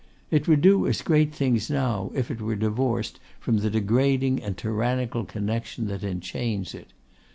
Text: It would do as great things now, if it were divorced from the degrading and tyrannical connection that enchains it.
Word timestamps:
It 0.31 0.47
would 0.47 0.61
do 0.61 0.87
as 0.87 1.03
great 1.03 1.31
things 1.31 1.69
now, 1.69 2.11
if 2.15 2.31
it 2.31 2.41
were 2.41 2.55
divorced 2.55 3.19
from 3.39 3.59
the 3.59 3.69
degrading 3.69 4.41
and 4.41 4.57
tyrannical 4.57 5.25
connection 5.25 5.85
that 5.89 6.03
enchains 6.03 6.73
it. 6.73 6.87